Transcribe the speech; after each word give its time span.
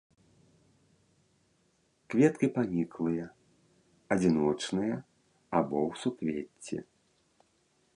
Кветкі 2.13 2.47
паніклыя, 2.57 3.25
адзіночныя 4.17 4.95
або 5.57 5.77
ў 5.89 6.05
суквецці. 6.07 6.77